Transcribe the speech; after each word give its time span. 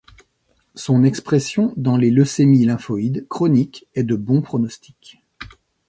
Son 0.73 1.03
expression 1.03 1.75
dans 1.77 1.95
les 1.95 2.09
leucémies 2.09 2.65
lymphoïdes 2.65 3.27
chroniques 3.27 3.87
est 3.93 4.01
de 4.03 4.15
bon 4.15 4.41
pronostic. 4.41 5.21